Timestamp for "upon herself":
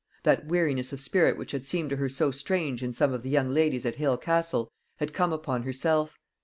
5.31-6.17